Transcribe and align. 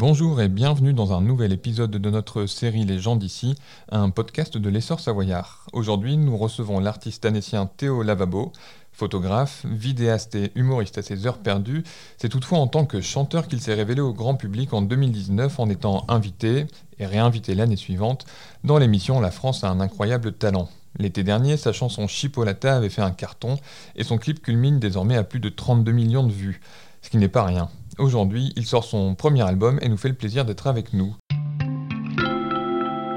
Bonjour 0.00 0.40
et 0.40 0.48
bienvenue 0.48 0.94
dans 0.94 1.12
un 1.12 1.20
nouvel 1.20 1.52
épisode 1.52 1.90
de 1.90 2.10
notre 2.10 2.46
série 2.46 2.86
Les 2.86 2.98
gens 2.98 3.16
d'ici, 3.16 3.54
un 3.92 4.08
podcast 4.08 4.56
de 4.56 4.70
l'essor 4.70 4.98
savoyard. 4.98 5.66
Aujourd'hui, 5.74 6.16
nous 6.16 6.38
recevons 6.38 6.80
l'artiste 6.80 7.26
annécien 7.26 7.66
Théo 7.66 8.02
Lavabo, 8.02 8.50
photographe, 8.94 9.66
vidéaste 9.66 10.36
et 10.36 10.52
humoriste 10.54 10.96
à 10.96 11.02
ses 11.02 11.26
heures 11.26 11.36
perdues. 11.36 11.84
C'est 12.16 12.30
toutefois 12.30 12.60
en 12.60 12.66
tant 12.66 12.86
que 12.86 13.02
chanteur 13.02 13.46
qu'il 13.46 13.60
s'est 13.60 13.74
révélé 13.74 14.00
au 14.00 14.14
grand 14.14 14.36
public 14.36 14.72
en 14.72 14.80
2019 14.80 15.60
en 15.60 15.68
étant 15.68 16.06
invité 16.08 16.66
et 16.98 17.04
réinvité 17.04 17.54
l'année 17.54 17.76
suivante 17.76 18.24
dans 18.64 18.78
l'émission 18.78 19.20
La 19.20 19.30
France 19.30 19.64
a 19.64 19.68
un 19.68 19.80
incroyable 19.80 20.32
talent. 20.32 20.70
L'été 20.98 21.24
dernier, 21.24 21.58
sa 21.58 21.74
chanson 21.74 22.06
Chipolata 22.06 22.74
avait 22.74 22.88
fait 22.88 23.02
un 23.02 23.10
carton 23.10 23.58
et 23.96 24.04
son 24.04 24.16
clip 24.16 24.40
culmine 24.40 24.78
désormais 24.78 25.18
à 25.18 25.24
plus 25.24 25.40
de 25.40 25.50
32 25.50 25.92
millions 25.92 26.26
de 26.26 26.32
vues, 26.32 26.62
ce 27.02 27.10
qui 27.10 27.18
n'est 27.18 27.28
pas 27.28 27.44
rien. 27.44 27.68
Aujourd'hui, 27.98 28.52
il 28.56 28.66
sort 28.66 28.84
son 28.84 29.14
premier 29.14 29.42
album 29.42 29.78
et 29.82 29.88
nous 29.88 29.96
fait 29.96 30.08
le 30.08 30.14
plaisir 30.14 30.44
d'être 30.44 30.66
avec 30.66 30.92
nous. 30.92 31.16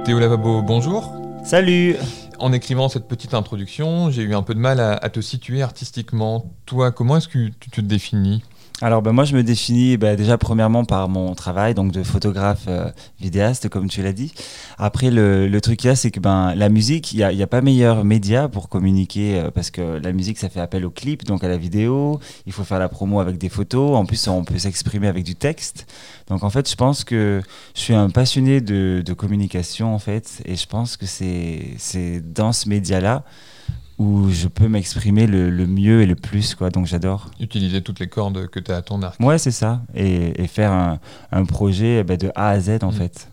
Théo 0.03 0.19
Lavabo, 0.19 0.61
bonjour. 0.61 1.13
Salut 1.45 1.95
En 2.39 2.51
écrivant 2.51 2.89
cette 2.89 3.07
petite 3.07 3.33
introduction, 3.33 4.09
j'ai 4.09 4.23
eu 4.23 4.35
un 4.35 4.41
peu 4.41 4.53
de 4.53 4.59
mal 4.59 4.79
à, 4.79 5.09
te 5.09 5.21
situer 5.21 5.61
artistiquement. 5.61 6.51
Toi, 6.65 6.91
comment 6.91 7.17
est-ce 7.17 7.27
que 7.27 7.49
tu 7.59 7.69
te 7.69 7.81
définis? 7.81 8.43
Alors 8.83 9.01
ben, 9.01 9.13
moi 9.13 9.23
je 9.23 9.33
me 9.33 9.43
définis 9.43 9.95
ben, 9.95 10.17
déjà 10.17 10.37
premièrement 10.37 10.83
par 10.83 11.07
mon 11.07 11.35
travail 11.35 11.73
donc 11.73 11.93
de 11.93 12.03
photographe 12.03 12.65
euh, 12.67 12.91
vidéaste 13.17 13.69
comme 13.69 13.87
tu 13.87 14.03
l'as 14.03 14.11
dit. 14.11 14.33
Après 14.77 15.09
le, 15.09 15.57
truc 15.61 15.83
là 15.83 15.95
c'est 15.95 16.11
que 16.11 16.19
ben 16.19 16.53
la 16.53 16.67
musique 16.67 17.13
il 17.13 17.17
n'y 17.19 17.23
a, 17.23 17.31
y 17.31 17.41
a, 17.41 17.47
pas 17.47 17.61
meilleur 17.61 18.03
média 18.03 18.49
pour 18.49 18.67
communiquer 18.67 19.39
euh, 19.39 19.51
parce 19.51 19.71
que 19.71 20.01
la 20.03 20.11
musique 20.11 20.37
ça 20.37 20.49
fait 20.49 20.59
appel 20.59 20.85
au 20.85 20.89
clip 20.89 21.23
donc 21.23 21.45
à 21.45 21.47
la 21.47 21.55
vidéo. 21.55 22.19
Il 22.45 22.51
faut 22.51 22.65
faire 22.65 22.79
la 22.79 22.89
promo 22.89 23.21
avec 23.21 23.37
des 23.37 23.47
photos. 23.47 23.95
En 23.95 24.05
plus 24.05 24.27
on 24.27 24.43
peut 24.43 24.57
s'exprimer 24.57 25.07
avec 25.07 25.23
du 25.23 25.35
texte. 25.35 25.85
Donc 26.27 26.43
en 26.43 26.49
fait 26.49 26.69
je 26.69 26.75
pense 26.75 27.05
que 27.05 27.41
je 27.75 27.79
suis 27.79 27.93
un 27.93 28.09
passionné 28.09 28.59
de, 28.59 29.01
de 29.05 29.13
communication 29.13 29.95
en 29.95 29.99
fait 29.99 30.41
et 30.43 30.57
je 30.57 30.67
pense 30.67 30.97
que 30.97 31.05
c'est 31.05 32.21
dans 32.21 32.51
ce 32.51 32.67
média 32.67 32.99
là 32.99 33.23
où 33.97 34.29
je 34.29 34.47
peux 34.47 34.67
m'exprimer 34.67 35.27
le, 35.27 35.67
mieux 35.67 36.01
et 36.01 36.05
le 36.05 36.15
plus, 36.15 36.55
quoi. 36.55 36.69
Donc 36.69 36.87
j'adore. 36.87 37.29
Utiliser 37.39 37.81
toutes 37.81 37.99
les 37.99 38.07
cordes 38.07 38.47
que 38.47 38.59
tu 38.59 38.71
as 38.71 38.77
à 38.77 38.81
ton 38.81 39.01
arc. 39.01 39.19
Ouais, 39.19 39.37
c'est 39.37 39.51
ça. 39.51 39.81
Et, 39.95 40.47
faire 40.47 40.97
un, 41.31 41.45
projet 41.45 42.03
ben, 42.03 42.17
de 42.17 42.31
A 42.35 42.49
à 42.49 42.59
Z, 42.59 42.79
en 42.83 42.91
mm. 42.91 42.93
fait. 42.93 43.29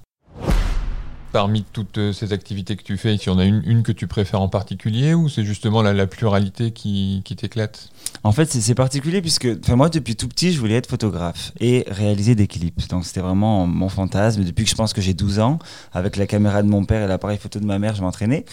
Parmi 1.33 1.62
toutes 1.62 1.98
euh, 1.98 2.12
ces 2.12 2.33
activités 2.33 2.75
que 2.75 2.83
tu 2.83 2.97
fais, 2.97 3.14
il 3.14 3.25
y 3.25 3.28
en 3.28 3.39
a 3.39 3.44
une, 3.44 3.62
une 3.64 3.83
que 3.84 3.92
tu 3.92 4.08
préfères 4.08 4.41
en 4.41 4.48
particulier 4.48 5.14
ou 5.14 5.28
c'est 5.28 5.44
justement 5.44 5.80
la, 5.80 5.92
la, 5.92 6.08
pluralité 6.08 6.72
qui, 6.72 7.22
qui 7.24 7.36
t'éclate? 7.36 7.91
En 8.24 8.33
fait, 8.33 8.47
c'est 8.50 8.74
particulier 8.74 9.20
puisque 9.20 9.47
moi, 9.69 9.89
depuis 9.91 10.17
tout 10.17 10.27
petit, 10.27 10.52
je 10.52 10.58
voulais 10.58 10.74
être 10.74 10.89
photographe 10.89 11.52
et 11.61 11.84
réaliser 11.89 12.34
des 12.34 12.48
clips. 12.48 12.89
Donc, 12.89 13.06
c'était 13.06 13.20
vraiment 13.20 13.67
mon 13.67 13.89
fantasme. 13.89 14.42
Depuis 14.42 14.64
que 14.64 14.70
je 14.70 14.74
pense 14.74 14.92
que 14.92 15.00
j'ai 15.00 15.14
12 15.14 15.39
ans, 15.39 15.61
avec 15.92 16.17
la 16.17 16.27
caméra 16.27 16.62
de 16.62 16.69
mon 16.69 16.84
père 16.84 17.02
et 17.02 17.06
l'appareil 17.06 17.39
photo 17.39 17.61
de 17.61 17.67
ma 17.67 17.78
mère, 17.78 17.95
je 17.95 18.02
m'entraînais. 18.02 18.45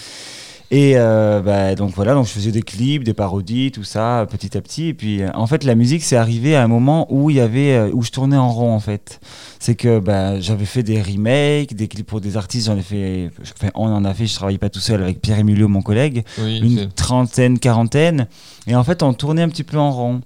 Et 0.69 0.93
euh, 0.97 1.41
bah, 1.41 1.75
donc 1.75 1.91
voilà, 1.95 2.13
donc 2.13 2.25
je 2.25 2.31
faisais 2.31 2.51
des 2.51 2.61
clips, 2.61 3.03
des 3.05 3.13
parodies, 3.13 3.71
tout 3.71 3.85
ça, 3.85 4.25
petit 4.29 4.57
à 4.57 4.61
petit. 4.61 4.87
Et 4.87 4.93
puis 4.93 5.21
euh, 5.21 5.29
en 5.33 5.47
fait, 5.47 5.63
la 5.63 5.75
musique, 5.75 6.03
c'est 6.03 6.17
arrivé 6.17 6.57
à 6.57 6.63
un 6.63 6.67
moment 6.67 7.07
où 7.09 7.29
il 7.29 7.37
y 7.37 7.39
avait, 7.39 7.73
euh, 7.73 7.89
où 7.93 8.03
je 8.03 8.11
tournais 8.11 8.35
en 8.35 8.49
rond 8.49 8.73
en 8.73 8.79
fait. 8.81 9.21
C'est 9.59 9.75
que 9.75 9.99
bah, 9.99 10.39
j'avais 10.41 10.65
fait 10.65 10.83
des 10.83 11.01
remakes, 11.01 11.73
des 11.73 11.87
clips 11.87 12.05
pour 12.05 12.19
des 12.19 12.35
artistes. 12.35 12.67
J'en 12.67 12.77
ai 12.77 12.81
fait, 12.81 13.31
enfin, 13.41 13.71
on 13.75 13.87
en 13.87 14.03
a 14.03 14.13
fait. 14.13 14.27
Je 14.27 14.35
travaillais 14.35 14.57
pas 14.57 14.69
tout 14.69 14.81
seul 14.81 15.01
avec 15.01 15.21
Pierre 15.21 15.39
Emilio, 15.39 15.69
mon 15.69 15.81
collègue, 15.81 16.25
une 16.37 16.89
trentaine, 16.89 17.59
quarantaine. 17.59 18.27
Et 18.67 18.75
en 18.75 18.83
fait, 18.83 19.03
on 19.03 19.13
tournait 19.13 19.43
un 19.43 19.49
petit 19.49 19.63
peu 19.63 19.77
en 19.77 19.91
rond. 19.91 20.21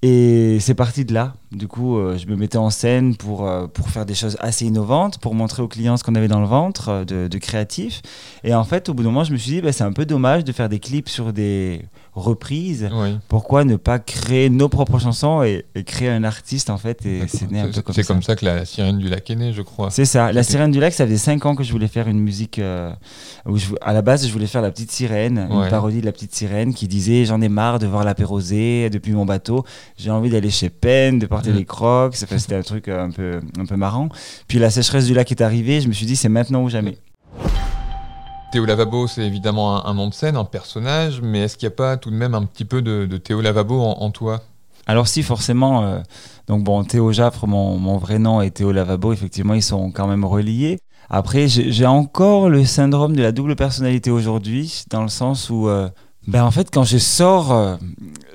Et 0.00 0.56
c'est 0.60 0.74
parti 0.74 1.04
de 1.04 1.12
là. 1.12 1.34
Du 1.52 1.68
coup, 1.68 1.98
euh, 1.98 2.16
je 2.18 2.26
me 2.26 2.36
mettais 2.36 2.58
en 2.58 2.70
scène 2.70 3.14
pour, 3.16 3.46
euh, 3.46 3.66
pour 3.66 3.88
faire 3.88 4.06
des 4.06 4.14
choses 4.14 4.36
assez 4.40 4.64
innovantes, 4.64 5.18
pour 5.18 5.34
montrer 5.34 5.62
aux 5.62 5.68
clients 5.68 5.96
ce 5.96 6.04
qu'on 6.04 6.14
avait 6.14 6.28
dans 6.28 6.40
le 6.40 6.46
ventre 6.46 6.88
euh, 6.88 7.04
de, 7.04 7.28
de, 7.28 7.38
créatif. 7.38 8.02
Et 8.42 8.54
en 8.54 8.64
fait, 8.64 8.88
au 8.88 8.94
bout 8.94 9.02
d'un 9.02 9.10
moment, 9.10 9.24
je 9.24 9.32
me 9.32 9.36
suis 9.36 9.52
dit, 9.52 9.60
bah, 9.60 9.72
c'est 9.72 9.84
un 9.84 9.92
peu 9.92 10.06
dommage 10.06 10.44
de 10.44 10.52
faire 10.52 10.68
des 10.68 10.78
clips 10.78 11.08
sur 11.08 11.32
des 11.32 11.82
reprises. 12.14 12.90
Pourquoi 13.28 13.64
ne 13.64 13.76
pas 13.76 13.98
créer 13.98 14.50
nos 14.50 14.68
propres 14.68 14.98
chansons 14.98 15.42
et, 15.42 15.64
créer 15.86 16.10
un 16.10 16.24
artiste, 16.24 16.70
en 16.70 16.76
fait 16.76 17.04
et 17.06 17.22
C'est 17.26 17.48
comme, 17.82 17.94
ça. 17.94 18.02
comme 18.02 18.22
ça 18.22 18.36
que 18.36 18.44
la 18.44 18.64
Sirène 18.64 18.98
du 18.98 19.08
Lac 19.08 19.30
est 19.30 19.34
née, 19.34 19.52
je 19.52 19.62
crois. 19.62 19.90
C'est 19.90 20.04
ça. 20.04 20.32
La 20.32 20.42
Sirène 20.42 20.70
du 20.70 20.80
Lac, 20.80 20.92
ça 20.92 21.06
faisait 21.06 21.16
5 21.16 21.46
ans 21.46 21.54
que 21.54 21.64
je 21.64 21.72
voulais 21.72 21.88
faire 21.88 22.08
une 22.08 22.20
musique. 22.20 22.60
où 23.46 23.56
je, 23.56 23.66
à 23.80 23.92
la 23.92 24.02
base, 24.02 24.26
je 24.26 24.32
voulais 24.32 24.46
faire 24.46 24.62
La 24.62 24.70
Petite 24.70 24.90
Sirène, 24.90 25.48
une 25.50 25.68
parodie 25.68 26.00
de 26.00 26.06
La 26.06 26.12
Petite 26.12 26.34
Sirène 26.34 26.74
qui 26.74 26.88
disait 26.88 27.24
J'en 27.24 27.40
ai 27.40 27.48
marre 27.48 27.78
de 27.78 27.86
voir 27.86 28.04
la 28.04 28.14
paix 28.14 28.24
rosée 28.24 28.90
depuis 28.90 29.12
mon 29.12 29.26
bateau 29.26 29.64
j'ai 29.96 30.10
envie 30.10 30.30
d'aller 30.30 30.50
chez 30.50 30.70
Penn, 30.70 31.18
de 31.18 31.26
porter 31.26 31.41
mm. 31.50 31.54
des 31.54 31.64
crocs. 31.64 32.14
C'était 32.16 32.54
un 32.54 32.62
truc 32.62 32.88
un 32.88 33.10
peu, 33.10 33.40
un 33.58 33.66
peu 33.66 33.76
marrant. 33.76 34.08
Puis 34.48 34.58
la 34.58 34.70
sécheresse 34.70 35.06
du 35.06 35.14
lac 35.14 35.30
est 35.30 35.40
arrivée, 35.40 35.80
je 35.80 35.88
me 35.88 35.92
suis 35.92 36.06
dit, 36.06 36.16
c'est 36.16 36.28
maintenant 36.28 36.62
ou 36.62 36.68
jamais. 36.68 36.98
Théo 38.52 38.66
Lavabo, 38.66 39.06
c'est 39.06 39.22
évidemment 39.22 39.86
un, 39.86 39.94
nom 39.94 40.08
de 40.08 40.14
scène, 40.14 40.36
un 40.36 40.44
personnage, 40.44 41.22
mais 41.22 41.40
est-ce 41.40 41.56
qu'il 41.56 41.66
n'y 41.68 41.72
a 41.72 41.76
pas 41.76 41.96
tout 41.96 42.10
de 42.10 42.16
même 42.16 42.34
un 42.34 42.44
petit 42.44 42.66
peu 42.66 42.82
de, 42.82 43.16
Théo 43.16 43.40
Lavabo 43.40 43.80
en, 43.80 44.10
toi? 44.10 44.42
Alors 44.86 45.08
si 45.08 45.22
forcément, 45.22 45.84
euh, 45.84 46.00
donc 46.48 46.62
bon, 46.62 46.84
Théo 46.84 47.12
Jaffre, 47.12 47.46
mon, 47.46 47.78
mon, 47.78 47.96
vrai 47.96 48.18
nom, 48.18 48.42
et 48.42 48.50
Théo 48.50 48.72
Lavabo, 48.72 49.12
effectivement, 49.12 49.54
ils 49.54 49.62
sont 49.62 49.90
quand 49.90 50.06
même 50.06 50.24
reliés. 50.24 50.78
Après, 51.08 51.48
j'ai 51.48 51.86
encore 51.86 52.48
le 52.48 52.64
syndrome 52.64 53.16
de 53.16 53.22
la 53.22 53.32
double 53.32 53.56
personnalité 53.56 54.10
aujourd'hui, 54.10 54.84
dans 54.90 55.02
le 55.02 55.08
sens 55.08 55.50
où 55.50 55.68
euh, 55.68 55.88
ben 56.26 56.44
en 56.44 56.50
fait 56.50 56.70
quand 56.70 56.84
je 56.84 56.98
sors 56.98 57.52
euh, 57.52 57.76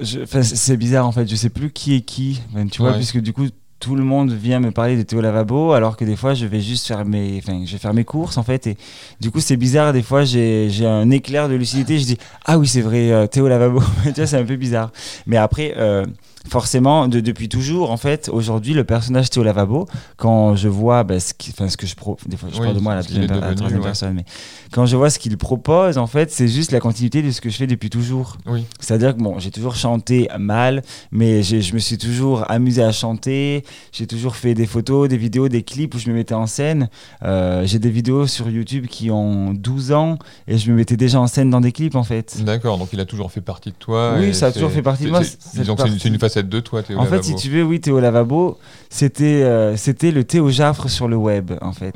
c'est 0.02 0.78
bizarre 0.78 1.08
en 1.08 1.12
fait. 1.12 1.28
Je 1.30 1.36
sais 1.36 1.50
plus 1.50 1.72
qui 1.72 1.96
est 1.96 2.02
qui. 2.02 2.42
Ben, 2.54 2.70
tu 2.70 2.82
vois 2.82 2.94
puisque 2.94 3.20
du 3.20 3.34
coup 3.34 3.48
tout 3.80 3.96
le 3.96 4.04
monde 4.04 4.32
vient 4.32 4.60
me 4.60 4.72
parler 4.72 4.98
de 4.98 5.04
Théo 5.04 5.22
Lavabo 5.22 5.72
alors 5.74 5.98
que 5.98 6.06
des 6.06 6.16
fois 6.16 6.34
je 6.34 6.46
vais 6.48 6.62
juste 6.62 6.88
faire 6.88 7.06
mes 7.06 7.40
enfin 7.44 7.64
je 7.66 7.72
vais 7.72 7.78
faire 7.78 7.94
mes 7.94 8.06
courses 8.06 8.38
en 8.38 8.44
fait. 8.44 8.68
Et 8.68 8.78
du 9.22 9.32
coup 9.32 9.40
c'est 9.40 9.58
bizarre 9.58 9.94
des 9.94 10.02
fois 10.02 10.24
j'ai 10.26 10.86
un 10.86 11.10
éclair 11.12 11.48
de 11.50 11.56
lucidité. 11.56 12.00
Je 12.00 12.06
dis 12.06 12.18
ah 12.46 12.58
oui 12.58 12.68
c'est 12.68 12.82
vrai 12.82 13.12
euh, 13.12 13.28
Théo 13.28 13.48
Lavabo 13.48 13.82
tu 14.04 14.12
vois 14.12 14.28
c'est 14.28 14.38
un 14.38 14.46
peu 14.46 14.56
bizarre. 14.56 14.92
Mais 15.26 15.38
après 15.38 15.74
euh, 15.78 16.06
forcément, 16.48 17.08
de, 17.08 17.20
depuis 17.20 17.50
toujours, 17.50 17.92
en 17.92 17.98
fait, 17.98 18.30
aujourd'hui, 18.30 18.74
le 18.74 18.84
personnage 18.84 19.30
Théo 19.30 19.44
Lavabo, 19.44 19.88
quand 20.16 20.56
je 20.56 20.68
vois 20.68 21.04
bah, 21.04 21.20
ce, 21.20 21.34
ce 21.68 21.78
que 21.78 21.88
je 21.88 21.96
pro, 21.96 22.18
des 22.26 22.38
fois, 22.38 22.50
je 22.52 22.60
parle 22.60 22.76
de 22.76 22.80
moi 22.80 22.94
à 22.94 22.96
la 22.98 23.04
deuxième, 23.04 23.82
personne, 23.82 24.14
mais 24.14 24.26
quand 24.72 24.86
je 24.86 24.96
vois 24.96 25.10
ce 25.10 25.20
qu'il 25.20 25.38
propose, 25.38 25.98
en 25.98 26.08
fait, 26.08 26.32
c'est 26.32 26.48
juste 26.48 26.72
la 26.72 26.80
continuité 26.80 27.22
de 27.22 27.32
ce 27.32 27.42
que 27.42 27.50
je 27.50 27.58
fais 27.58 27.68
depuis 27.68 27.90
toujours. 27.90 28.38
Oui. 28.46 28.66
C'est-à-dire 28.80 29.16
que 29.16 29.22
bon, 29.22 29.40
j'ai 29.40 29.52
toujours 29.52 29.76
chanté 29.76 30.30
mal, 30.40 30.82
mais 31.12 31.44
je 31.44 31.74
me 31.74 31.80
suis 31.80 31.98
toujours 31.98 32.50
amusé 32.50 32.84
à 32.84 32.92
chanter. 32.92 33.64
J'ai 33.92 34.08
toujours 34.08 34.36
fait 34.36 34.54
des 34.54 34.66
photos, 34.66 35.08
des 35.10 35.18
vidéos, 35.18 35.50
des 35.50 35.64
clips 35.64 35.94
où 35.96 36.00
je 36.00 36.10
me 36.10 36.16
mettais 36.16 36.34
en 36.34 36.48
scène. 36.48 36.90
Euh, 37.24 37.66
j'ai 37.66 37.80
des 37.80 37.90
vidéos 37.90 38.28
sur 38.28 38.50
YouTube 38.50 38.88
qui 38.88 39.12
ont 39.12 39.54
12 39.54 39.92
ans 39.92 40.18
et 40.48 40.58
je 40.58 40.72
me 40.72 40.76
mettais 40.76 40.98
déjà 40.98 41.20
en 41.20 41.28
scène 41.28 41.50
dans 41.50 41.62
des 41.62 41.72
clips, 41.72 41.96
en 41.96 42.04
fait. 42.04 42.44
D'accord, 42.44 42.78
donc 42.78 42.90
il 42.94 43.00
a 43.00 43.06
toujours 43.06 43.32
fait 43.32 43.42
partie 43.42 43.70
de 43.70 43.76
toi. 43.76 44.16
Oui, 44.18 44.34
ça 44.34 44.48
a 44.48 44.52
toujours 44.52 44.72
fait 44.72 44.82
partie 44.82 45.06
de 45.06 45.10
moi. 45.10 45.22
C'est 45.24 46.06
une 46.06 46.20
facette 46.20 46.37
de 46.44 46.60
toi, 46.60 46.84
Théo 46.84 47.00
En 47.00 47.06
fait, 47.06 47.24
si 47.24 47.36
tu 47.36 47.50
veux, 47.50 47.64
oui, 47.64 47.80
Théo 47.80 48.00
Lavabo, 48.00 48.58
c'était 48.90 49.44
euh, 49.44 49.76
c'était 49.78 50.12
le 50.12 50.24
Théo 50.24 50.50
Jaffre 50.50 50.88
sur 50.88 51.08
le 51.08 51.16
web, 51.16 51.52
en 51.62 51.74
fait. 51.74 51.94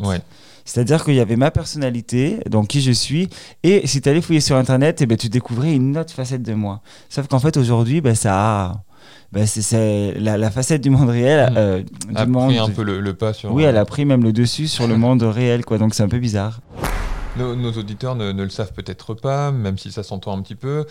C'est-à-dire 0.64 1.04
qu'il 1.04 1.16
y 1.16 1.20
avait 1.20 1.36
ma 1.36 1.52
personnalité, 1.52 2.40
donc 2.50 2.68
qui 2.68 2.82
je 2.82 2.92
suis, 2.92 3.30
et 3.64 3.88
si 3.88 4.00
tu 4.00 4.10
allais 4.10 4.22
fouiller 4.22 4.42
sur 4.42 4.56
Internet, 4.56 5.02
et 5.02 5.04
eh 5.04 5.08
ben, 5.08 5.18
tu 5.18 5.28
découvrais 5.28 5.74
une 5.74 5.98
autre 5.98 6.14
facette 6.14 6.44
de 6.44 6.54
moi. 6.54 6.82
Sauf 7.10 7.28
qu'en 7.28 7.40
fait, 7.40 7.58
aujourd'hui, 7.58 8.00
ben, 8.02 8.16
ça 8.16 8.34
a... 8.36 8.84
Ben, 9.32 9.48
c'est 9.48 10.14
la, 10.20 10.52
facette 10.52 10.82
du 10.82 10.90
monde 10.90 11.10
réel. 11.10 11.52
Mmh. 11.52 11.56
Euh, 11.58 11.84
a 12.16 12.26
pris 12.26 12.60
un 12.60 12.70
peu 12.70 12.84
le, 12.84 13.14
pas 13.14 13.32
sur. 13.32 13.54
Oui, 13.54 13.64
elle 13.64 13.78
a 13.78 13.86
pris 13.86 14.04
même 14.04 14.24
le 14.24 14.34
dessus 14.34 14.68
sur 14.68 14.88
le 14.88 14.98
monde 14.98 15.24
réel, 15.24 15.64
quoi. 15.64 15.78
Donc 15.78 15.96
c'est 15.96 16.04
un 16.04 16.10
peu 16.10 16.20
bizarre. 16.20 16.60
Nos, 17.38 17.72
auditeurs 17.72 18.16
ne, 18.16 18.34
ne, 18.34 18.44
le 18.44 18.50
savent 18.50 18.74
peut-être 18.74 19.14
pas, 19.14 19.52
même 19.52 19.78
si 19.78 19.90
ça 19.90 20.04
s'entend 20.04 20.38
un 20.38 20.42
petit 20.42 20.56
peu. 20.56 20.86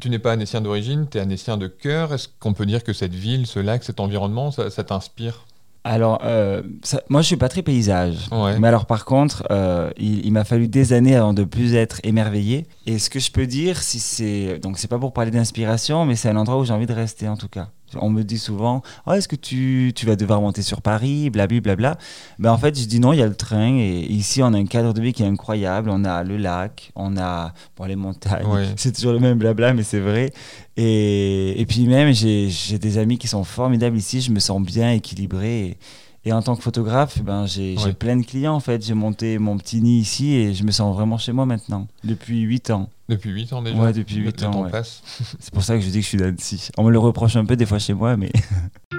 Tu, 0.00 0.10
n'es 0.10 0.18
pas 0.18 0.32
anécien 0.32 0.60
d'origine, 0.60 1.06
tu 1.10 1.18
es 1.18 1.20
anécien 1.20 1.56
de 1.56 1.66
cœur. 1.66 2.12
Est-ce 2.12 2.28
qu'on 2.40 2.52
peut 2.52 2.66
dire 2.66 2.84
que 2.84 2.92
cette 2.92 3.14
ville, 3.14 3.46
ce 3.46 3.58
lac, 3.58 3.84
cet 3.84 4.00
environnement, 4.00 4.50
ça, 4.50 4.84
t'inspire? 4.84 5.44
Alors, 5.84 6.20
euh, 6.24 6.62
moi, 7.08 7.22
je 7.22 7.26
suis 7.28 7.36
pas 7.36 7.48
très 7.48 7.62
paysage. 7.62 8.28
Mais 8.58 8.68
alors, 8.68 8.86
par 8.86 9.04
contre, 9.04 9.44
euh, 9.50 9.90
il, 9.96 10.30
m'a 10.32 10.44
fallu 10.44 10.68
des 10.68 10.92
années 10.92 11.16
avant 11.16 11.32
de 11.32 11.44
plus 11.44 11.74
être 11.74 12.00
émerveillé. 12.02 12.66
Et 12.86 12.98
ce 12.98 13.08
que 13.08 13.20
je 13.20 13.30
peux 13.30 13.46
dire, 13.46 13.80
si 13.82 13.98
c'est 13.98 14.58
donc 14.58 14.78
c'est 14.78 14.88
pas 14.88 14.98
pour 14.98 15.12
parler 15.12 15.30
d'inspiration, 15.30 16.04
mais 16.04 16.16
c'est 16.16 16.28
un 16.28 16.36
endroit 16.36 16.58
où 16.58 16.64
j'ai 16.64 16.74
envie 16.74 16.86
de 16.86 16.92
rester 16.92 17.28
en 17.28 17.36
tout 17.36 17.48
cas. 17.48 17.68
On 17.96 18.10
me 18.10 18.22
dit 18.22 18.38
souvent 18.38 18.82
oh, 19.06 19.12
Est-ce 19.12 19.28
que 19.28 19.36
tu, 19.36 19.92
tu, 19.94 20.06
vas 20.06 20.16
devoir 20.16 20.40
monter 20.40 20.62
sur 20.62 20.82
Paris 20.82 21.30
Blablabla. 21.30 21.74
Bla, 21.76 21.98
ben, 22.38 22.52
en 22.52 22.58
fait, 22.58 22.78
je 22.78 22.86
dis 22.86 23.00
non, 23.00 23.12
il 23.12 23.18
y 23.18 23.22
a 23.22 23.26
le 23.26 23.34
train. 23.34 23.76
Et 23.76 24.00
ici, 24.00 24.42
on 24.42 24.52
a 24.52 24.58
un 24.58 24.66
cadre 24.66 24.92
de 24.92 25.00
vie 25.00 25.12
qui 25.12 25.22
est 25.22 25.26
incroyable. 25.26 25.90
On 25.90 26.04
a 26.04 26.22
le 26.22 26.36
lac, 26.36 26.92
on 26.94 27.16
a 27.16 27.52
bon, 27.76 27.84
les 27.84 27.96
montagnes. 27.96 28.46
C'est 28.76 28.92
toujours 28.92 29.12
le 29.12 29.20
même 29.20 29.38
blabla, 29.38 29.72
mais 29.74 29.82
c'est 29.82 30.00
vrai. 30.00 30.32
Et, 30.76 31.60
et, 31.60 31.66
puis 31.66 31.86
même, 31.86 32.12
j'ai 32.12 32.78
des 32.78 32.98
amis 32.98 33.18
qui 33.18 33.28
sont 33.28 33.44
formidables 33.44 33.96
ici. 33.96 34.20
Je 34.20 34.30
me 34.30 34.38
sens 34.38 34.62
bien 34.62 34.92
équilibré. 34.92 35.78
Et, 36.24 36.32
en 36.32 36.42
tant 36.42 36.56
que 36.56 36.62
photographe, 36.62 37.22
ben, 37.22 37.46
j'ai 37.46 37.76
plein 37.98 38.16
de 38.16 38.24
clients 38.24 38.54
en 38.54 38.60
fait. 38.60 38.84
J'ai 38.84 38.94
monté 38.94 39.38
mon 39.38 39.56
petit 39.56 39.80
nid 39.80 39.98
ici 39.98 40.34
et 40.34 40.52
je 40.52 40.62
me 40.62 40.70
sens 40.70 40.94
vraiment 40.94 41.16
chez 41.16 41.32
moi 41.32 41.46
maintenant, 41.46 41.86
depuis 42.04 42.40
8 42.40 42.70
ans. 42.70 42.90
Depuis 43.08 43.30
8 43.30 43.52
ans 43.54 43.62
déjà 43.62 43.76
Ouais, 43.76 43.92
depuis 43.92 44.16
8 44.16 44.42
ans. 44.44 44.64
Ouais. 44.64 44.70
C'est 44.82 45.52
pour 45.52 45.62
ça 45.62 45.76
que 45.76 45.80
je 45.80 45.88
dis 45.88 45.98
que 45.98 46.02
je 46.02 46.08
suis 46.08 46.18
d'Annecy. 46.18 46.70
On 46.76 46.84
me 46.84 46.90
le 46.90 46.98
reproche 46.98 47.36
un 47.36 47.44
peu 47.44 47.56
des 47.56 47.66
fois 47.66 47.78
chez 47.78 47.94
moi, 47.94 48.16
mais. 48.16 48.30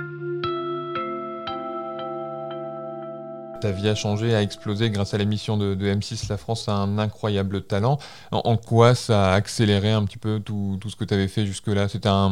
ta 3.60 3.72
vie 3.72 3.88
a 3.90 3.96
changé, 3.96 4.34
a 4.34 4.42
explosé 4.42 4.90
grâce 4.90 5.14
à 5.14 5.18
l'émission 5.18 5.58
de, 5.58 5.76
M6 5.76 6.30
La 6.30 6.38
France 6.38 6.68
a 6.70 6.74
un 6.74 6.98
incroyable 6.98 7.62
talent. 7.62 8.00
En, 8.32 8.58
quoi 8.58 8.96
ça 8.96 9.32
a 9.32 9.36
accéléré 9.36 9.92
un 9.92 10.06
petit 10.06 10.18
peu 10.18 10.40
tout, 10.40 10.80
ce 10.88 10.96
que 10.96 11.04
tu 11.04 11.14
avais 11.14 11.28
fait 11.28 11.46
jusque-là? 11.46 11.88
C'était 11.88 12.10
un, 12.10 12.30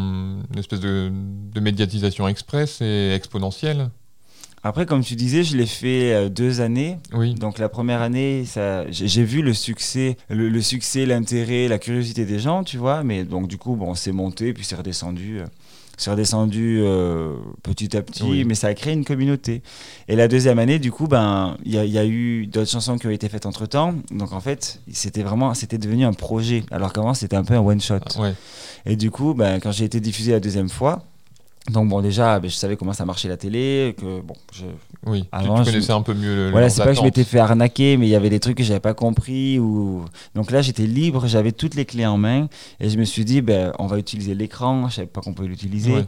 une 0.51 0.59
espèce 0.59 0.79
de, 0.79 1.11
médiatisation 1.59 2.27
express 2.27 2.81
et 2.81 3.13
exponentielle? 3.13 3.89
Après, 4.63 4.85
comme 4.85 5.03
tu 5.03 5.15
disais, 5.15 5.43
je 5.43 5.55
l'ai 5.55 5.65
fait 5.65 6.13
euh, 6.13 6.29
deux 6.29 6.61
années. 6.61 6.97
Oui. 7.13 7.35
Donc 7.35 7.59
la 7.59 7.69
première 7.69 8.01
année, 8.01 8.43
j'ai 8.89 9.23
vu 9.23 9.41
le 9.41 9.53
succès, 9.53 10.17
le, 10.29 10.61
succès, 10.61 11.05
l'intérêt, 11.05 11.67
la 11.67 11.79
curiosité 11.79 12.25
des 12.25 12.39
gens, 12.39 12.63
tu 12.63 12.77
vois. 12.77 13.03
Mais 13.03 13.23
donc 13.23 13.47
du 13.47 13.57
coup, 13.57 13.75
bon, 13.75 13.93
c'est 13.95 14.11
monté 14.11 14.53
puis 14.53 14.65
c'est 14.65 14.75
redescendu. 14.75 15.39
Euh, 15.39 15.45
c'est 15.99 16.11
redescendu 16.11 16.81
euh, 16.81 17.33
petit 17.63 17.97
à 17.97 18.03
petit, 18.03 18.45
mais 18.45 18.53
ça 18.53 18.67
a 18.67 18.73
créé 18.75 18.93
une 18.93 19.03
communauté. 19.03 19.63
Et 20.07 20.15
la 20.15 20.27
deuxième 20.27 20.59
année, 20.59 20.77
du 20.77 20.91
coup, 20.91 21.07
ben, 21.07 21.57
il 21.65 21.73
y, 21.73 21.97
a 21.97 22.05
eu 22.05 22.45
d'autres 22.45 22.69
chansons 22.69 22.99
qui 22.99 23.07
ont 23.07 23.11
été 23.11 23.27
faites 23.29 23.47
entre 23.47 23.65
temps. 23.65 23.95
Donc 24.11 24.31
en 24.31 24.39
fait, 24.39 24.79
c'était 24.91 25.23
vraiment, 25.23 25.55
c'était 25.55 25.79
devenu 25.79 26.05
un 26.05 26.13
projet, 26.13 26.63
alors 26.69 26.93
qu'avant 26.93 27.15
c'était 27.15 27.35
un 27.35 27.43
peu 27.43 27.55
un 27.55 27.61
one 27.61 27.81
shot. 27.81 27.99
Et 28.85 28.95
du 28.95 29.09
coup, 29.09 29.33
ben, 29.33 29.59
quand 29.59 29.71
j'ai 29.71 29.85
été 29.85 29.99
diffusé 29.99 30.33
la 30.33 30.39
deuxième 30.39 30.69
fois, 30.69 31.03
donc 31.69 31.89
bon, 31.89 32.01
déjà, 32.01 32.39
ben, 32.39 32.49
je 32.49 32.55
savais 32.55 32.77
comment 32.77 32.93
ça 32.93 33.05
marchait 33.05 33.27
la 33.27 33.37
télé, 33.37 33.95
que 33.97 34.21
bon, 34.21 34.35
je... 34.53 34.65
Oui, 35.05 35.25
avant, 35.31 35.59
tu, 35.63 35.71
connaissais 35.71 35.91
un 35.91 36.01
peu 36.01 36.13
mieux 36.13 36.35
le 36.35 36.51
Voilà, 36.51 36.69
c'est 36.69 36.83
pas 36.83 36.89
que 36.89 36.97
je 36.97 37.01
m'étais 37.01 37.23
fait 37.23 37.39
arnaquer, 37.39 37.97
mais 37.97 38.07
il 38.07 38.09
y 38.09 38.15
avait 38.15 38.29
des 38.29 38.39
trucs 38.39 38.57
que 38.57 38.63
j'avais 38.63 38.79
pas 38.79 38.93
compris. 38.93 39.59
Ou... 39.59 40.05
Donc 40.33 40.51
là, 40.51 40.61
j'étais 40.61 40.85
libre, 40.85 41.27
j'avais 41.27 41.51
toutes 41.51 41.75
les 41.75 41.85
clés 41.85 42.05
en 42.05 42.17
main, 42.17 42.47
et 42.79 42.89
je 42.89 42.97
me 42.97 43.03
suis 43.03 43.25
dit, 43.25 43.41
ben, 43.41 43.73
on 43.79 43.87
va 43.87 43.97
utiliser 43.97 44.33
l'écran, 44.33 44.87
je 44.89 44.95
savais 44.95 45.07
pas 45.07 45.21
qu'on 45.21 45.33
pouvait 45.33 45.49
l'utiliser. 45.49 46.05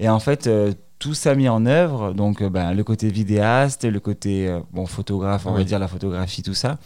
Et 0.00 0.08
en 0.08 0.20
fait, 0.20 0.46
euh, 0.46 0.72
tout 0.98 1.14
ça 1.14 1.34
mis 1.34 1.48
en 1.48 1.64
œuvre, 1.66 2.12
donc 2.12 2.42
euh, 2.42 2.50
ben, 2.50 2.72
le 2.72 2.84
côté 2.84 3.08
vidéaste, 3.08 3.84
le 3.84 4.00
côté 4.00 4.48
euh, 4.48 4.60
bon, 4.72 4.86
photographe, 4.86 5.46
on 5.46 5.52
va 5.52 5.64
dire 5.64 5.78
la 5.78 5.88
photographie, 5.88 6.42
tout 6.42 6.54
ça 6.54 6.78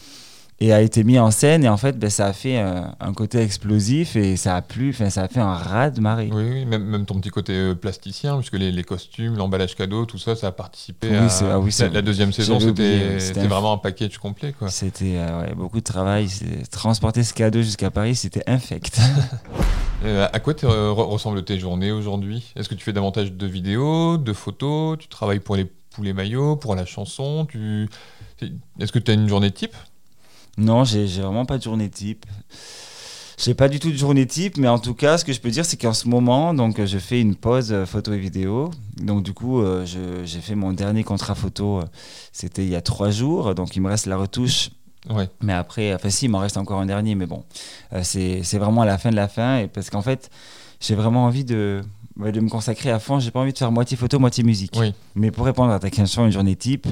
et 0.62 0.73
a 0.73 0.81
été 0.81 1.03
mis 1.03 1.19
en 1.19 1.32
scène 1.32 1.64
et 1.64 1.69
en 1.69 1.76
fait 1.76 1.99
ben, 1.99 2.09
ça 2.09 2.26
a 2.26 2.32
fait 2.32 2.56
un, 2.59 3.12
côté 3.14 3.41
explosif 3.41 4.14
et 4.14 4.37
ça 4.37 4.55
a 4.55 4.62
plu 4.62 4.91
enfin 4.91 5.11
ça 5.11 5.23
a 5.23 5.29
fait 5.29 5.41
un 5.41 5.55
raz 5.55 5.91
de 5.91 6.00
marée. 6.00 6.31
Oui, 6.32 6.44
oui 6.49 6.64
même, 6.64 6.85
même, 6.85 7.05
ton 7.05 7.19
petit 7.20 7.31
côté 7.31 7.53
euh, 7.53 7.75
plasticien 7.75 8.37
puisque 8.38 8.55
les, 8.55 8.70
les 8.70 8.85
costumes 8.85 9.37
l'emballage 9.37 9.75
cadeau 9.75 10.06
tout 10.06 10.19
ça 10.19 10.37
ça 10.37 10.49
a 10.49 10.53
participé 10.53 11.17
à 11.17 11.26
ah 11.50 11.59
oui, 11.59 11.75
la, 11.81 11.88
la, 11.88 12.03
deuxième 12.03 12.32
saison. 12.32 12.61
c'était 12.61 13.47
vraiment 13.49 13.73
un 13.73 13.79
package 13.79 14.19
complet 14.19 14.55
c'était 14.69 15.17
euh, 15.17 15.53
beaucoup 15.56 15.81
de 15.81 15.85
travail 15.85 16.29
transporter 16.70 17.25
ce 17.25 17.35
cadeau 17.35 17.62
jusqu'à 17.62 17.91
Paris 17.91 18.15
c'était 18.15 18.44
infect. 18.47 19.00
Euh, 20.05 20.26
à 20.32 20.41
quoi 20.41 20.53
ressemblent 20.62 21.44
tes 21.44 21.61
journées 21.61 21.93
aujourd'hui? 21.93 22.53
Est-ce 22.56 22.69
que 22.69 22.75
tu 22.75 22.82
fais 22.82 22.93
davantage 22.93 23.35
de 23.35 23.47
vidéos 23.47 24.19
de 24.19 24.32
photos? 24.32 24.99
Tu 24.99 25.06
travailles 25.06 25.38
pour 25.38 25.55
les 25.55 25.70
poulets 25.94 26.12
maillots 26.12 26.56
pour 26.56 26.75
la 26.75 26.85
chanson? 26.85 27.47
Tu 27.47 27.88
est-ce 28.81 28.91
que 28.91 28.99
tu 28.99 29.12
as 29.12 29.15
une 29.15 29.29
journée 29.29 29.53
type? 29.53 29.76
Non, 30.59 30.85
j'ai 30.85 31.07
vraiment 31.07 31.45
pas 31.45 31.59
de 31.59 31.63
journée 31.63 31.89
type. 31.89 32.27
J'ai 33.39 33.55
pas 33.55 33.69
du 33.69 33.81
tout 33.81 33.91
de 33.91 33.97
journée 33.97 34.27
type, 34.27 34.57
mais 34.57 34.69
en 34.69 34.79
tout 34.79 34.95
cas, 34.95 35.19
ce 35.19 35.25
que 35.25 35.33
je 35.33 35.41
peux 35.41 35.51
dire, 35.51 35.65
c'est 35.65 35.77
qu'en 35.77 35.95
ce 35.95 36.07
moment, 36.07 36.55
donc, 36.55 36.85
je 36.85 36.99
fais 36.99 37.21
une 37.21 37.35
pause 37.35 37.73
euh, 37.73 37.87
photo 37.87 38.13
et 38.13 38.19
vidéo. 38.19 38.71
Donc, 38.99 39.25
du 39.25 39.33
coup, 39.33 39.61
euh, 39.61 39.85
j'ai 40.25 40.41
fait 40.41 40.55
mon 40.55 40.73
dernier 40.73 41.03
contrat 41.03 41.35
photo, 41.35 41.79
euh, 41.79 41.85
c'était 42.33 42.63
il 42.63 42.69
y 42.69 42.77
a 42.77 42.83
trois 42.83 43.11
jours. 43.11 43.55
Donc, 43.57 43.75
il 43.75 43.81
me 43.81 43.89
reste 43.89 44.07
la 44.07 44.17
retouche. 44.17 44.71
Ouais. 45.11 45.29
Mais 45.43 45.55
après, 45.55 45.93
enfin, 45.93 46.11
si, 46.11 46.27
il 46.27 46.29
m'en 46.29 46.39
reste 46.39 46.57
encore 46.57 46.79
un 46.79 46.87
dernier, 46.87 47.17
mais 47.17 47.27
bon, 47.27 47.43
c'est 48.03 48.43
vraiment 48.59 48.83
à 48.83 48.87
la 48.87 48.99
fin 48.99 49.11
de 49.11 49.17
la 49.17 49.27
fin. 49.27 49.59
Et 49.59 49.67
parce 49.67 49.91
qu'en 49.91 50.03
fait, 50.03 50.31
j'ai 50.79 50.95
vraiment 50.95 51.25
envie 51.25 51.45
de, 51.45 51.83
de 52.17 52.41
me 52.41 52.49
consacrer 52.49 52.91
à 52.91 52.99
fond. 52.99 53.19
J'ai 53.19 53.31
pas 53.31 53.41
envie 53.41 53.53
de 53.53 53.59
faire 53.59 53.73
moitié 53.73 53.97
photo, 53.97 54.19
moitié 54.19 54.44
musique. 54.44 54.75
Oui. 54.79 54.94
Mais 55.14 55.31
pour 55.31 55.47
répondre 55.47 55.73
à 55.73 55.79
ta 55.79 55.91
question, 55.91 56.25
une 56.25 56.32
journée 56.32 56.56
type, 56.56 56.87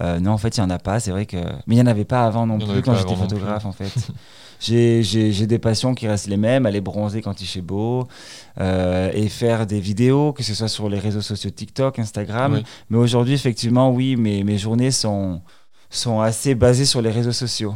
euh, 0.00 0.20
non, 0.20 0.32
en 0.32 0.38
fait, 0.38 0.56
il 0.56 0.60
n'y 0.60 0.66
en 0.66 0.70
a 0.70 0.78
pas. 0.78 1.00
C'est 1.00 1.10
vrai 1.10 1.26
que. 1.26 1.36
Mais 1.66 1.74
il 1.74 1.76
n'y 1.76 1.82
en 1.82 1.86
avait 1.86 2.04
pas 2.04 2.24
avant 2.24 2.46
non 2.46 2.58
plus 2.58 2.82
quand 2.82 2.94
j'étais 2.94 3.16
photographe, 3.16 3.66
en 3.66 3.72
fait. 3.72 3.92
j'ai 4.60 5.46
des 5.46 5.58
passions 5.58 5.94
qui 5.94 6.06
restent 6.06 6.28
les 6.28 6.36
mêmes, 6.36 6.66
aller 6.66 6.80
bronzer 6.80 7.20
quand 7.20 7.40
il 7.40 7.46
fait 7.46 7.60
beau, 7.60 8.06
euh, 8.60 9.10
et 9.12 9.28
faire 9.28 9.66
des 9.66 9.80
vidéos, 9.80 10.32
que 10.32 10.42
ce 10.42 10.54
soit 10.54 10.68
sur 10.68 10.88
les 10.88 10.98
réseaux 10.98 11.20
sociaux 11.20 11.50
TikTok, 11.50 11.98
Instagram. 11.98 12.62
Mais 12.88 12.98
aujourd'hui, 12.98 13.34
effectivement, 13.34 13.90
oui, 13.90 14.16
mes, 14.16 14.44
mes 14.44 14.58
journées 14.58 14.92
sont, 14.92 15.40
sont 15.90 16.20
assez 16.20 16.54
basées 16.54 16.84
sur 16.86 17.02
les 17.02 17.10
réseaux 17.10 17.32
sociaux. 17.32 17.74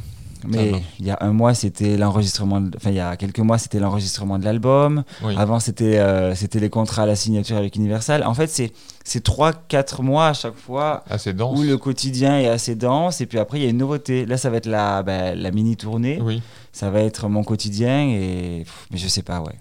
Mais 0.49 0.73
il 0.99 1.07
y 1.07 1.11
a 1.11 1.19
un 1.21 1.33
mois, 1.33 1.55
c'était 1.55 1.97
l'enregistrement. 1.97 2.63
Enfin, 2.77 2.91
il 2.91 2.97
y 2.97 3.01
a 3.01 3.17
quelques 3.17 3.39
mois, 3.41 3.59
c'était 3.59 3.79
l'enregistrement 3.79 4.39
de 4.39 4.45
l'album. 4.45 5.05
Avant, 5.37 5.61
c'était 5.61 5.99
euh, 5.99 6.35
c'était 6.35 6.61
les 6.61 6.71
contrats 6.71 7.03
à 7.03 7.07
la 7.07 7.17
signature 7.17 7.57
avec 7.57 7.77
Universal. 7.77 8.25
En 8.25 8.35
fait, 8.35 8.49
c'est 8.49 8.73
c'est 9.05 9.23
trois, 9.23 9.53
quatre 9.53 10.03
mois 10.03 10.29
à 10.29 10.33
chaque 10.33 10.57
fois 10.57 11.05
assez 11.09 11.33
dense. 11.33 11.59
où 11.59 11.63
le 11.63 11.77
quotidien 11.79 12.39
est 12.41 12.49
assez 12.49 12.75
dense. 12.75 13.21
Et 13.21 13.27
puis 13.27 13.39
après, 13.39 13.59
il 13.59 13.65
y 13.65 13.67
a 13.67 13.71
une 13.71 13.79
nouveauté. 13.79 14.27
Là, 14.27 14.37
ça 14.37 14.51
va 14.51 14.57
être 14.57 14.67
la, 14.67 15.03
bah, 15.03 15.35
la 15.35 15.51
mini 15.53 15.77
tournée. 15.77 16.19
Oui. 16.21 16.43
Ça 16.73 16.91
va 16.91 17.01
être 17.01 17.29
mon 17.29 17.45
quotidien. 17.45 18.09
Et 18.09 18.65
mais 18.91 18.99
je 18.99 19.09
sais 19.09 19.23
pas, 19.23 19.41
ouais. 19.41 19.55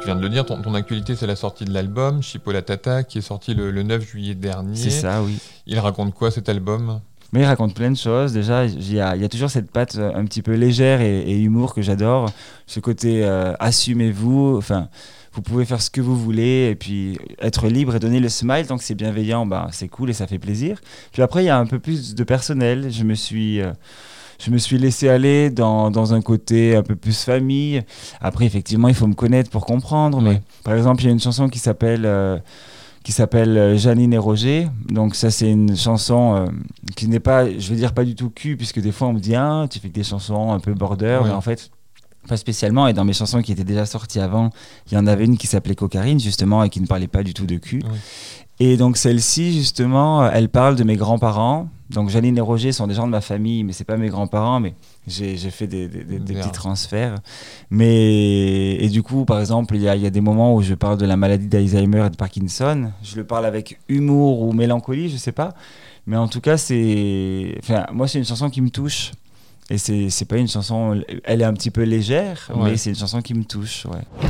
Tu 0.00 0.06
viens 0.06 0.16
de 0.16 0.20
le 0.20 0.28
dire, 0.28 0.46
ton, 0.46 0.62
ton 0.62 0.74
actualité, 0.74 1.16
c'est 1.16 1.26
la 1.26 1.34
sortie 1.36 1.64
de 1.64 1.72
l'album 1.72 2.22
Chipola 2.22 2.62
Tata, 2.62 3.02
qui 3.02 3.18
est 3.18 3.22
sorti 3.22 3.54
le, 3.54 3.70
le 3.70 3.82
9 3.82 4.06
juillet 4.06 4.34
dernier. 4.34 4.76
C'est 4.76 4.90
ça, 4.90 5.22
oui. 5.22 5.38
Il 5.66 5.78
raconte 5.78 6.14
quoi 6.14 6.30
cet 6.30 6.48
album? 6.48 7.00
Mais 7.32 7.40
il 7.40 7.44
raconte 7.44 7.74
plein 7.74 7.90
de 7.90 7.96
choses. 7.96 8.32
Déjà, 8.32 8.66
il 8.66 8.92
y, 8.92 9.00
a, 9.00 9.28
toujours 9.28 9.50
cette 9.50 9.70
patte 9.70 9.96
euh, 9.96 10.12
un 10.14 10.24
petit 10.24 10.42
peu 10.42 10.54
légère 10.54 11.00
et, 11.00 11.38
humour 11.38 11.74
que 11.74 11.82
j'adore. 11.82 12.30
Ce 12.66 12.80
côté 12.80 13.24
euh, 13.24 13.54
assumez-vous. 13.58 14.56
Enfin, 14.56 14.88
vous 15.32 15.42
pouvez 15.42 15.64
faire 15.64 15.82
ce 15.82 15.90
que 15.90 16.00
vous 16.00 16.16
voulez 16.16 16.70
et 16.70 16.76
puis 16.76 17.18
être 17.40 17.68
libre 17.68 17.94
et 17.96 17.98
donner 17.98 18.20
le 18.20 18.28
smile 18.28 18.66
tant 18.66 18.78
que 18.78 18.84
c'est 18.84 18.94
bienveillant, 18.94 19.44
bah, 19.44 19.68
c'est 19.70 19.88
cool 19.88 20.08
et 20.08 20.14
ça 20.14 20.26
fait 20.26 20.38
plaisir. 20.38 20.80
Puis 21.12 21.20
après, 21.20 21.42
il 21.42 21.46
y 21.46 21.50
a 21.50 21.58
un 21.58 21.66
peu 21.66 21.78
plus 21.78 22.14
de 22.14 22.24
personnel. 22.24 22.90
Je 22.90 23.04
me 23.04 23.14
suis. 23.14 23.60
Euh, 23.60 23.72
je 24.38 24.50
me 24.50 24.58
suis 24.58 24.76
laissé 24.76 25.08
aller 25.08 25.48
dans, 25.48 25.90
dans, 25.90 26.12
un 26.12 26.20
côté 26.20 26.76
un 26.76 26.82
peu 26.82 26.94
plus 26.94 27.22
famille. 27.22 27.82
Après, 28.20 28.44
effectivement, 28.44 28.88
il 28.88 28.94
faut 28.94 29.06
me 29.06 29.14
connaître 29.14 29.48
pour 29.48 29.64
comprendre. 29.64 30.20
Mais 30.20 30.42
par 30.62 30.74
exemple, 30.74 31.02
il 31.02 31.06
y 31.06 31.08
a 31.08 31.12
une 31.12 31.20
chanson 31.20 31.48
qui 31.48 31.58
s'appelle 31.58 32.04
qui 33.06 33.12
s'appelle 33.12 33.56
euh, 33.56 33.76
Janine 33.76 34.12
et 34.12 34.18
Roger. 34.18 34.66
Donc 34.88 35.14
ça 35.14 35.30
c'est 35.30 35.48
une 35.48 35.76
chanson 35.76 36.34
euh, 36.34 36.46
qui 36.96 37.06
n'est 37.06 37.20
pas, 37.20 37.48
je 37.48 37.70
veux 37.70 37.76
dire 37.76 37.94
pas 37.94 38.04
du 38.04 38.16
tout 38.16 38.30
cul, 38.30 38.56
puisque 38.56 38.80
des 38.80 38.90
fois 38.90 39.06
on 39.06 39.12
me 39.12 39.20
dit 39.20 39.36
ah 39.36 39.68
tu 39.70 39.78
fais 39.78 39.90
que 39.90 39.94
des 39.94 40.02
chansons 40.02 40.50
un 40.50 40.58
peu 40.58 40.74
border, 40.74 41.20
mais 41.22 41.30
en 41.30 41.40
fait 41.40 41.70
pas 42.26 42.36
spécialement. 42.36 42.88
Et 42.88 42.94
dans 42.94 43.04
mes 43.04 43.12
chansons 43.12 43.42
qui 43.42 43.52
étaient 43.52 43.62
déjà 43.62 43.86
sorties 43.86 44.18
avant, 44.18 44.50
il 44.90 44.94
y 44.94 44.96
en 44.96 45.06
avait 45.06 45.24
une 45.24 45.38
qui 45.38 45.46
s'appelait 45.46 45.76
Cocarine 45.76 46.18
justement 46.18 46.64
et 46.64 46.68
qui 46.68 46.80
ne 46.80 46.86
parlait 46.88 47.06
pas 47.06 47.22
du 47.22 47.32
tout 47.32 47.46
de 47.46 47.58
cul. 47.58 47.80
Et 48.58 48.76
donc 48.76 48.96
celle-ci 48.96 49.52
justement, 49.52 50.28
elle 50.28 50.48
parle 50.48 50.74
de 50.74 50.82
mes 50.82 50.96
grands-parents. 50.96 51.68
Donc 51.90 52.10
Janine 52.10 52.36
et 52.36 52.40
Roger 52.40 52.72
sont 52.72 52.86
des 52.86 52.94
gens 52.94 53.06
de 53.06 53.12
ma 53.12 53.20
famille, 53.20 53.62
mais 53.62 53.72
c'est 53.72 53.84
pas 53.84 53.96
mes 53.96 54.08
grands-parents, 54.08 54.58
mais 54.58 54.74
j'ai 55.06 55.36
fait 55.50 55.66
des, 55.68 55.88
petits 55.88 56.50
transferts. 56.50 57.14
Mais, 57.70 58.74
et 58.74 58.88
du 58.88 59.02
coup, 59.02 59.24
par 59.24 59.38
exemple, 59.38 59.76
il 59.76 59.82
y, 59.82 59.88
a, 59.88 60.10
des 60.10 60.20
moments 60.20 60.54
où 60.54 60.62
je 60.62 60.74
parle 60.74 60.98
de 60.98 61.06
la 61.06 61.16
maladie 61.16 61.46
d'Alzheimer 61.46 62.06
et 62.06 62.10
de 62.10 62.16
Parkinson. 62.16 62.90
Je 63.02 63.16
le 63.16 63.24
parle 63.24 63.46
avec 63.46 63.78
humour 63.88 64.42
ou 64.42 64.52
mélancolie, 64.52 65.08
je 65.08 65.16
sais 65.16 65.32
pas. 65.32 65.54
Mais 66.06 66.16
en 66.16 66.28
tout 66.28 66.40
cas, 66.40 66.56
c'est. 66.56 67.56
Enfin, 67.60 67.86
moi, 67.92 68.08
c'est 68.08 68.18
une 68.18 68.24
chanson 68.24 68.50
qui 68.50 68.60
me 68.60 68.70
touche. 68.70 69.12
Et 69.68 69.78
c'est 69.78 70.24
pas 70.26 70.36
une 70.36 70.46
chanson. 70.46 71.00
Elle 71.24 71.40
est 71.40 71.44
un 71.44 71.52
petit 71.52 71.72
peu 71.72 71.82
légère, 71.82 72.52
mais 72.56 72.76
c'est 72.76 72.90
une 72.90 72.96
chanson 72.96 73.20
qui 73.20 73.34
me 73.34 73.44
touche. 73.44 73.84
Ouais. 73.86 74.25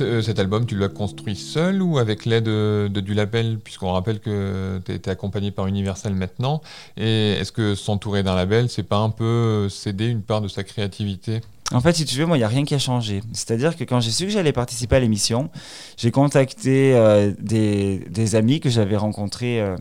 Euh, 0.00 0.22
cet 0.22 0.38
album, 0.38 0.66
tu 0.66 0.76
l'as 0.76 0.88
construit 0.88 1.36
seul 1.36 1.82
ou 1.82 1.98
avec 1.98 2.24
l'aide 2.24 2.44
de, 2.44 2.88
du 2.88 3.14
label, 3.14 3.58
puisqu'on 3.62 3.92
rappelle 3.92 4.20
que 4.20 4.80
tu 4.84 4.92
été 4.92 5.10
accompagné 5.10 5.50
par 5.50 5.66
Universal 5.66 6.14
maintenant. 6.14 6.60
Et 6.96 7.32
est-ce 7.32 7.52
que 7.52 7.74
s'entourer 7.74 8.22
d'un 8.22 8.34
label, 8.34 8.68
c'est 8.68 8.82
pas 8.82 8.98
un 8.98 9.10
peu 9.10 9.68
céder 9.68 10.06
une 10.06 10.22
part 10.22 10.40
de 10.40 10.48
sa 10.48 10.64
créativité? 10.64 11.40
En 11.72 11.80
fait, 11.80 11.94
si 11.94 12.04
tu 12.06 12.16
veux, 12.16 12.24
moi, 12.24 12.36
il 12.36 12.40
n'y 12.40 12.44
a 12.44 12.48
rien 12.48 12.64
qui 12.64 12.74
a 12.74 12.78
changé. 12.78 13.22
C'est-à-dire 13.32 13.76
que 13.76 13.84
quand 13.84 14.00
j'ai 14.00 14.10
su 14.10 14.24
que 14.24 14.30
j'allais 14.30 14.52
participer 14.52 14.96
à 14.96 15.00
l'émission, 15.00 15.50
j'ai 15.98 16.10
contacté 16.10 16.94
euh, 16.94 17.32
des, 17.38 18.06
des, 18.08 18.34
amis 18.36 18.60
que 18.60 18.70
j'avais 18.70 18.96
rencontrés 18.96 19.60
euh, 19.60 19.76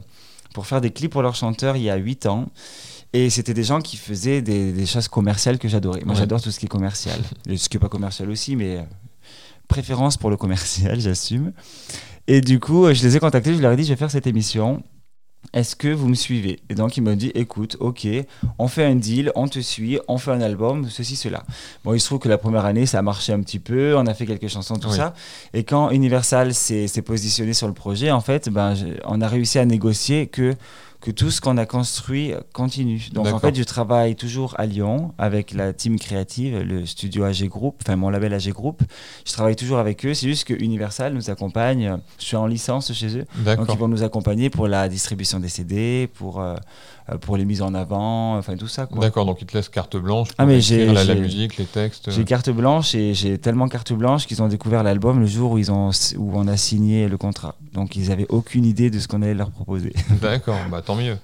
pour 0.53 0.67
faire 0.67 0.81
des 0.81 0.91
clips 0.91 1.11
pour 1.11 1.21
leurs 1.21 1.35
chanteurs 1.35 1.77
il 1.77 1.83
y 1.83 1.89
a 1.89 1.95
8 1.95 2.25
ans. 2.25 2.47
Et 3.13 3.29
c'était 3.29 3.53
des 3.53 3.63
gens 3.63 3.79
qui 3.79 3.95
faisaient 3.95 4.41
des, 4.41 4.73
des 4.73 4.85
choses 4.85 5.07
commerciales 5.07 5.59
que 5.59 5.69
j'adorais. 5.69 6.01
Moi, 6.05 6.13
j'adore 6.13 6.41
tout 6.41 6.51
ce 6.51 6.59
qui 6.59 6.65
est 6.65 6.69
commercial. 6.69 7.19
Et 7.47 7.55
ce 7.55 7.69
qui 7.69 7.77
n'est 7.77 7.81
pas 7.81 7.87
commercial 7.87 8.29
aussi, 8.29 8.57
mais 8.57 8.85
préférence 9.67 10.17
pour 10.17 10.29
le 10.29 10.37
commercial, 10.37 10.99
j'assume. 10.99 11.53
Et 12.27 12.41
du 12.41 12.59
coup, 12.59 12.91
je 12.93 13.03
les 13.03 13.15
ai 13.15 13.19
contactés, 13.19 13.53
je 13.53 13.61
leur 13.61 13.71
ai 13.71 13.77
dit, 13.77 13.83
je 13.83 13.89
vais 13.89 13.95
faire 13.95 14.11
cette 14.11 14.27
émission. 14.27 14.83
Est-ce 15.53 15.77
que 15.77 15.87
vous 15.87 16.09
me 16.09 16.13
suivez? 16.13 16.59
Et 16.69 16.75
donc, 16.75 16.97
ils 16.97 17.01
m'ont 17.01 17.15
dit, 17.15 17.31
écoute, 17.33 17.77
ok, 17.79 18.05
on 18.59 18.67
fait 18.67 18.83
un 18.83 18.95
deal, 18.95 19.31
on 19.35 19.47
te 19.47 19.59
suit, 19.59 19.97
on 20.09 20.17
fait 20.17 20.31
un 20.31 20.41
album, 20.41 20.89
ceci, 20.89 21.15
cela. 21.15 21.45
Bon, 21.85 21.93
il 21.93 22.01
se 22.01 22.05
trouve 22.07 22.19
que 22.19 22.27
la 22.27 22.37
première 22.37 22.65
année, 22.65 22.85
ça 22.85 22.99
a 22.99 23.01
marché 23.01 23.31
un 23.31 23.39
petit 23.39 23.59
peu, 23.59 23.95
on 23.95 24.05
a 24.07 24.13
fait 24.13 24.25
quelques 24.25 24.49
chansons, 24.49 24.75
tout 24.75 24.91
ça. 24.91 25.13
Et 25.53 25.63
quand 25.63 25.89
Universal 25.91 26.53
s'est 26.53 27.01
positionné 27.01 27.53
sur 27.53 27.67
le 27.67 27.73
projet, 27.73 28.11
en 28.11 28.19
fait, 28.19 28.49
ben, 28.49 28.73
on 29.05 29.21
a 29.21 29.27
réussi 29.27 29.57
à 29.57 29.65
négocier 29.65 30.27
que 30.27 30.53
que 31.01 31.11
tout 31.11 31.29
ce 31.31 31.41
qu'on 31.41 31.57
a 31.57 31.65
construit 31.65 32.33
continue. 32.53 33.09
Donc 33.13 33.27
en 33.27 33.39
fait, 33.39 33.55
je 33.55 33.63
travaille 33.63 34.15
toujours 34.15 34.55
à 34.57 34.65
Lyon 34.65 35.13
avec 35.17 35.53
la 35.53 35.73
team 35.73 35.99
créative, 35.99 36.59
le 36.59 36.85
studio 36.85 37.23
AG 37.23 37.47
Group, 37.47 37.75
enfin 37.83 37.95
mon 37.95 38.09
label 38.09 38.33
AG 38.33 38.49
Group. 38.49 38.81
Je 39.25 39.31
travaille 39.31 39.55
toujours 39.55 39.77
avec 39.77 40.05
eux. 40.05 40.13
C'est 40.13 40.27
juste 40.27 40.45
que 40.45 40.53
Universal 40.53 41.13
nous 41.13 41.29
accompagne. 41.29 41.97
Je 42.19 42.25
suis 42.25 42.35
en 42.35 42.47
licence 42.47 42.91
chez 42.93 43.17
eux. 43.17 43.25
Donc 43.43 43.67
ils 43.71 43.77
vont 43.77 43.87
nous 43.87 44.03
accompagner 44.03 44.49
pour 44.49 44.67
la 44.67 44.89
distribution 44.89 45.39
des 45.39 45.49
CD, 45.49 46.09
pour, 46.15 46.41
euh, 46.41 46.55
euh, 47.09 47.17
pour 47.17 47.37
les 47.37 47.45
mises 47.45 47.61
en 47.61 47.73
avant, 47.73 48.37
enfin 48.37 48.55
tout 48.57 48.67
ça. 48.67 48.87
D'accord, 48.99 49.25
donc 49.25 49.41
ils 49.41 49.47
te 49.47 49.55
laissent 49.55 49.69
carte 49.69 49.97
blanche 49.97 50.29
pour 50.29 50.35
Ah, 50.39 50.45
mais 50.45 50.59
écrire 50.59 50.93
la, 50.93 51.15
musique, 51.15 51.57
les 51.57 51.65
textes. 51.65 52.11
J'ai 52.11 52.23
carte 52.23 52.49
blanche 52.49 52.95
et 52.95 53.13
j'ai 53.13 53.37
tellement 53.37 53.67
carte 53.67 53.93
blanche 53.93 54.25
qu'ils 54.25 54.41
ont 54.41 54.47
découvert 54.47 54.83
l'album 54.83 55.19
le 55.19 55.27
jour 55.27 55.51
où, 55.51 55.57
ils 55.57 55.71
ont, 55.71 55.91
où 56.17 56.31
on 56.33 56.47
a 56.47 56.57
signé 56.57 57.07
le 57.07 57.17
contrat. 57.17 57.55
Donc 57.73 57.95
ils 57.95 58.09
n'avaient 58.09 58.25
aucune 58.29 58.65
idée 58.65 58.89
de 58.89 58.99
ce 58.99 59.07
qu'on 59.07 59.21
allait 59.21 59.33
leur 59.33 59.51
proposer. 59.51 59.93
D'accord, 60.21 60.59
bah 60.71 60.81
tant 60.87 60.95
mieux. 60.95 61.17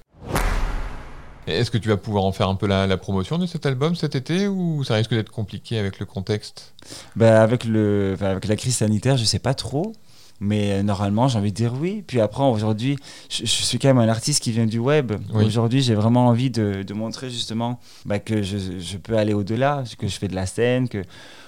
Est-ce 1.46 1.70
que 1.70 1.78
tu 1.78 1.88
vas 1.88 1.96
pouvoir 1.96 2.24
en 2.24 2.32
faire 2.32 2.48
un 2.48 2.54
peu 2.54 2.66
la, 2.66 2.86
la 2.86 2.96
promotion 2.98 3.38
de 3.38 3.46
cet 3.46 3.64
album 3.64 3.96
cet 3.96 4.14
été 4.14 4.46
ou 4.46 4.84
ça 4.84 4.94
risque 4.94 5.10
d'être 5.14 5.30
compliqué 5.30 5.78
avec 5.78 5.98
le 5.98 6.06
contexte? 6.06 6.74
Bah, 7.16 7.42
avec, 7.42 7.64
le, 7.64 8.14
avec 8.20 8.46
la 8.46 8.56
crise 8.56 8.76
sanitaire, 8.76 9.16
je 9.16 9.24
sais 9.24 9.38
pas 9.38 9.54
trop. 9.54 9.92
Mais 10.40 10.82
normalement, 10.82 11.28
j'ai 11.28 11.38
envie 11.38 11.52
de 11.52 11.56
dire 11.56 11.72
oui. 11.80 12.02
Puis 12.06 12.20
après, 12.20 12.42
aujourd'hui, 12.42 12.98
je, 13.30 13.46
je 13.46 13.64
suis 13.64 13.78
quand 13.78 13.88
même 13.88 13.98
un 13.98 14.08
artiste 14.08 14.42
qui 14.42 14.52
vient 14.52 14.66
du 14.66 14.78
web. 14.78 15.12
Oui. 15.32 15.44
Aujourd'hui, 15.44 15.80
j'ai 15.80 15.94
vraiment 15.94 16.26
envie 16.26 16.50
de, 16.50 16.82
de 16.82 16.94
montrer 16.94 17.30
justement 17.30 17.80
bah, 18.04 18.18
que 18.18 18.42
je, 18.42 18.58
je 18.78 18.96
peux 18.98 19.16
aller 19.16 19.32
au-delà, 19.32 19.84
que 19.98 20.08
je 20.08 20.18
fais 20.18 20.28
de 20.28 20.34
la 20.34 20.44
scène, 20.44 20.88
que, 20.88 21.02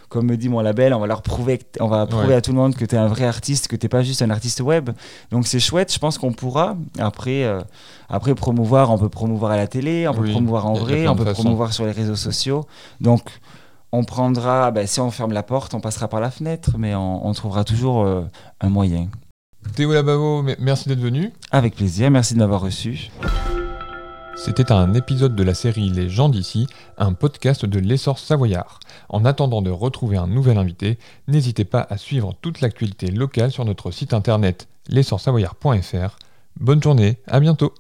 comme 0.09 0.27
me 0.27 0.37
dit 0.37 0.49
mon 0.49 0.61
label, 0.61 0.95
on 0.95 1.01
va 1.01 1.07
leur 1.07 1.23
prouver, 1.23 1.61
on 1.81 1.89
va 1.89 2.07
prouver 2.07 2.29
Ouais. 2.29 2.35
à 2.35 2.41
tout 2.41 2.53
le 2.53 2.57
monde 2.57 2.75
que 2.75 2.85
tu 2.85 2.95
es 2.95 2.99
un 2.99 3.09
vrai 3.09 3.25
artiste, 3.25 3.69
que 3.69 3.77
tu 3.77 3.89
pas 3.89 4.03
juste 4.03 4.23
un 4.23 4.31
artiste 4.31 4.61
web. 4.61 4.91
Donc 5.31 5.47
c'est 5.47 5.61
chouette, 5.61 5.93
je 5.93 5.99
pense 5.99 6.19
qu'on 6.19 6.33
pourra. 6.33 6.77
Après, 6.99 7.45
euh, 7.45 7.61
après, 8.09 8.35
promouvoir, 8.35 8.91
on 8.91 8.99
peut 8.99 9.09
promouvoir 9.09 9.53
à 9.53 9.57
la 9.57 9.67
télé, 9.67 10.07
on 10.09 10.15
peut 10.15 10.21
Oui, 10.23 10.33
promouvoir 10.33 10.67
en 10.67 10.75
vrai, 10.75 11.09
on 11.09 11.17
peut 11.17 11.25
promouvoir 11.33 11.73
sur 11.73 11.85
les 11.87 11.93
réseaux 11.93 12.17
sociaux. 12.17 12.67
Donc 13.01 13.23
on 13.93 14.05
prendra, 14.05 14.71
bah, 14.71 14.87
si 14.87 15.01
on 15.01 15.11
ferme 15.11 15.33
la 15.33 15.43
porte, 15.43 15.73
on 15.75 15.81
passera 15.81 16.09
par 16.09 16.21
la 16.21 16.31
fenêtre, 16.31 16.73
mais 16.79 16.95
on, 16.95 17.27
on 17.27 17.33
trouvera 17.33 17.65
toujours 17.65 18.05
euh, 18.05 18.23
un 18.61 18.69
moyen. 18.69 19.09
Théo 19.75 19.93
Labavo, 19.93 20.43
me- 20.43 20.55
merci 20.61 20.89
d'être 20.89 21.01
venu. 21.01 21.33
Avec 21.51 21.75
plaisir, 21.75 22.11
merci 22.11 22.35
de 22.35 22.39
m'avoir 22.39 22.61
reçu. 22.61 23.11
C'était 24.37 24.71
un 24.71 24.95
épisode 24.95 25.35
de 25.35 25.43
la 25.43 25.55
série 25.55 25.89
Les 25.89 26.09
gens 26.09 26.29
d'ici, 26.29 26.67
un 26.99 27.15
podcast 27.15 27.65
de 27.65 27.79
l'essor 27.79 28.19
savoyard. 28.19 28.81
En 29.09 29.25
attendant 29.25 29.63
de 29.63 29.71
retrouver 29.71 30.19
un 30.19 30.27
nouvel 30.27 30.59
invité, 30.59 30.99
n'hésitez 31.27 31.65
pas 31.65 31.87
à 31.89 31.97
suivre 31.97 32.35
toute 32.41 32.61
l'actualité 32.61 33.11
locale 33.11 33.51
sur 33.51 33.65
notre 33.65 33.91
site 33.91 34.15
internet 34.15 34.69
l'essorsavoyard.fr. 34.89 36.19
Bonne 36.61 36.83
journée, 36.83 37.19
à 37.27 37.41
bientôt 37.41 37.73